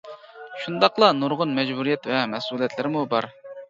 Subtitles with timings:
[0.63, 3.35] شۇنداقلا نۇرغۇن مەجبۇرىيەت ۋە مەسئۇلىيەتلىرىمۇ بار.